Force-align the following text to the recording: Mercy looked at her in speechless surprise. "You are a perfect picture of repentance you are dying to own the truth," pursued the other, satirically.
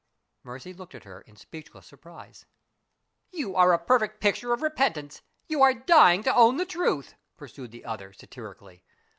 Mercy 0.41 0.73
looked 0.73 0.95
at 0.95 1.03
her 1.03 1.21
in 1.21 1.35
speechless 1.35 1.85
surprise. 1.85 2.47
"You 3.31 3.55
are 3.55 3.71
a 3.71 3.77
perfect 3.77 4.19
picture 4.19 4.51
of 4.51 4.63
repentance 4.63 5.21
you 5.47 5.61
are 5.61 5.75
dying 5.75 6.23
to 6.23 6.33
own 6.35 6.57
the 6.57 6.65
truth," 6.65 7.13
pursued 7.37 7.69
the 7.69 7.85
other, 7.85 8.11
satirically. 8.11 8.83